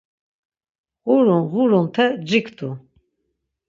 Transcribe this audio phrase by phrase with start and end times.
[1.09, 2.69] Ğurun ğurunte ciktu.